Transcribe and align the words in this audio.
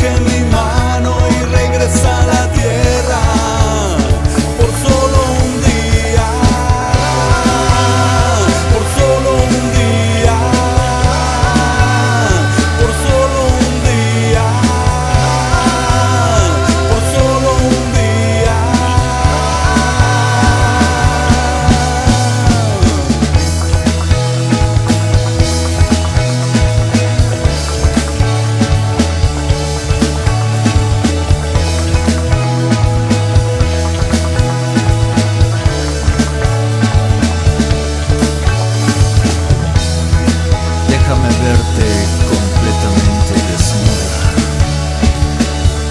Deje 0.00 0.20
mi 0.20 0.44
mano 0.52 1.16
y 1.28 1.37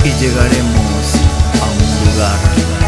y 0.07 0.12
llegaremos 0.22 1.16
a 1.62 1.66
un 1.69 2.06
lugar 2.06 2.87